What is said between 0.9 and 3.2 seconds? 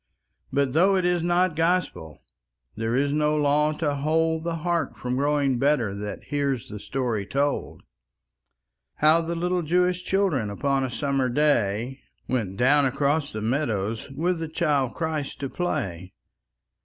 it is not Gospel, There is